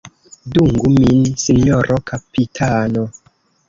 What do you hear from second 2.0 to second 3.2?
kapitano!